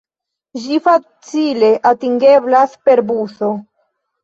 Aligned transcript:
Ĝi 0.63 0.79
facile 0.87 1.69
atingeblas 1.91 2.75
per 2.87 3.05
buso. 3.13 3.55